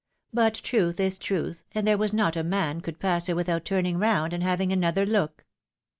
But 0.33 0.55
truth 0.55 0.99
is 0.99 1.19
truth, 1.19 1.63
and 1.75 1.85
there 1.85 1.95
was 1.95 2.11
not 2.11 2.35
a 2.35 2.43
man 2.43 2.81
could 2.81 2.97
pass 2.99 3.27
her 3.27 3.35
without 3.35 3.65
turning 3.65 3.99
round, 3.99 4.33
and 4.33 4.41
having 4.41 4.71
another 4.73 5.05
look." 5.05 5.45